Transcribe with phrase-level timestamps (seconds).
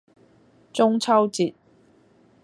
[0.73, 1.53] 中秋節